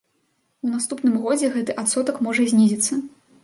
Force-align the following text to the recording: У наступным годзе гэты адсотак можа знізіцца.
У 0.67 0.69
наступным 0.75 1.19
годзе 1.25 1.51
гэты 1.59 1.77
адсотак 1.85 2.15
можа 2.29 2.51
знізіцца. 2.55 2.93